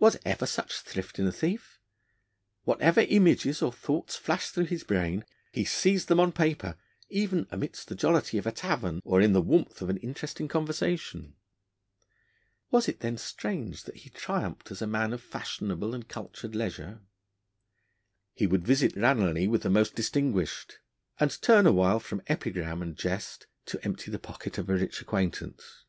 [0.00, 1.78] Was ever such thrift in a thief?
[2.64, 6.76] Whatever images or thoughts flashed through his brain, he seized them on paper,
[7.08, 11.36] even 'amidst the jollity of a tavern, or in the warmth of an interesting conversation.'
[12.72, 17.02] Was it then strange that he triumphed as a man of fashionable and cultured leisure?
[18.34, 20.80] He would visit Ranelagh with the most distinguished,
[21.20, 25.00] and turn a while from epigram and jest to empty the pocket of a rich
[25.00, 25.84] acquaintance.